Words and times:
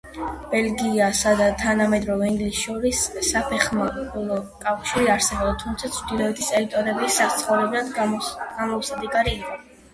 ბელგიასა 0.51 1.33
და 1.41 1.49
თანამედროვე 1.63 2.29
ინგლისს 2.31 2.61
შორის 2.69 3.03
საფეხმავლო 3.29 4.39
კავშირი 4.65 5.13
არსებობდა, 5.19 5.55
თუმცა 5.67 5.93
ჩრდილოეთის 6.01 6.51
ტერიტორიები 6.57 7.15
საცხოვრებლად 7.21 7.97
გამოუსადეგარი 8.03 9.41
იყო. 9.41 9.65